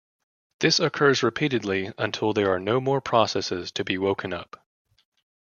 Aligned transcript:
This 0.61 0.79
occurs 0.79 1.21
repeatedly, 1.21 1.91
until 1.99 2.33
there 2.33 2.51
are 2.51 2.59
no 2.59 2.81
more 2.81 3.01
processes 3.01 3.71
to 3.73 3.83
be 3.83 3.99
woken 3.99 4.33
up. 4.33 4.65